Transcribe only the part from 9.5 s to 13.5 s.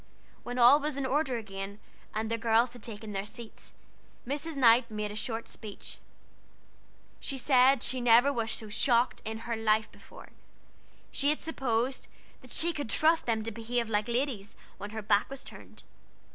life before; she had supposed that she could trust them